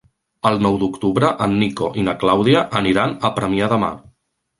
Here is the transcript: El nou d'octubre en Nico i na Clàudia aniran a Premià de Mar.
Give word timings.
El 0.49 0.55
nou 0.65 0.77
d'octubre 0.83 1.29
en 1.45 1.53
Nico 1.63 1.89
i 2.03 2.05
na 2.07 2.15
Clàudia 2.23 2.63
aniran 2.81 3.13
a 3.29 3.31
Premià 3.37 3.69
de 3.75 3.79
Mar. 3.85 3.93